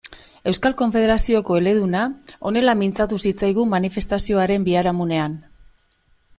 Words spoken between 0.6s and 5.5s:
Konfederazioko eleduna honela mintzatu zitzaigun manifestazioaren biharamunean.